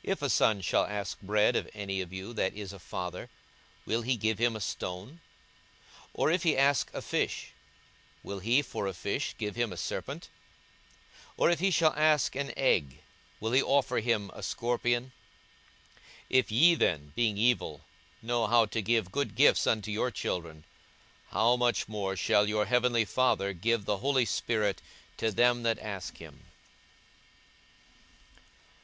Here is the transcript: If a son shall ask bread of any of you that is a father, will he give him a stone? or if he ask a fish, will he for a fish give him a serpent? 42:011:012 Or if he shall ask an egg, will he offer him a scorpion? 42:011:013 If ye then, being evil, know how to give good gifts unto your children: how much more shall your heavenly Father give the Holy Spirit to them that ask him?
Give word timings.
If 0.12 0.22
a 0.22 0.28
son 0.30 0.60
shall 0.60 0.86
ask 0.86 1.20
bread 1.20 1.54
of 1.54 1.70
any 1.72 2.00
of 2.00 2.12
you 2.12 2.32
that 2.34 2.52
is 2.52 2.72
a 2.72 2.80
father, 2.80 3.30
will 3.86 4.02
he 4.02 4.16
give 4.16 4.40
him 4.40 4.56
a 4.56 4.60
stone? 4.60 5.20
or 6.12 6.32
if 6.32 6.42
he 6.42 6.56
ask 6.56 6.92
a 6.92 7.00
fish, 7.00 7.52
will 8.24 8.40
he 8.40 8.60
for 8.60 8.88
a 8.88 8.92
fish 8.92 9.36
give 9.38 9.54
him 9.54 9.72
a 9.72 9.76
serpent? 9.76 10.30
42:011:012 11.34 11.34
Or 11.36 11.50
if 11.50 11.60
he 11.60 11.70
shall 11.70 11.92
ask 11.92 12.34
an 12.34 12.52
egg, 12.56 13.02
will 13.38 13.52
he 13.52 13.62
offer 13.62 14.00
him 14.00 14.32
a 14.34 14.42
scorpion? 14.42 15.12
42:011:013 16.28 16.28
If 16.30 16.50
ye 16.50 16.74
then, 16.74 17.12
being 17.14 17.38
evil, 17.38 17.82
know 18.22 18.48
how 18.48 18.66
to 18.66 18.82
give 18.82 19.12
good 19.12 19.36
gifts 19.36 19.64
unto 19.64 19.92
your 19.92 20.10
children: 20.10 20.64
how 21.28 21.54
much 21.54 21.86
more 21.86 22.16
shall 22.16 22.48
your 22.48 22.66
heavenly 22.66 23.04
Father 23.04 23.52
give 23.52 23.84
the 23.84 23.98
Holy 23.98 24.24
Spirit 24.24 24.82
to 25.18 25.30
them 25.30 25.62
that 25.62 25.78
ask 25.78 26.16
him? 26.16 26.46